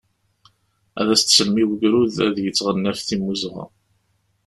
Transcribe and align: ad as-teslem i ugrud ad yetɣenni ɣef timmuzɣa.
ad 0.99 1.07
as-teslem 1.13 1.55
i 1.61 1.63
ugrud 1.71 2.15
ad 2.27 2.35
yetɣenni 2.43 2.89
ɣef 2.91 3.01
timmuzɣa. 3.01 3.65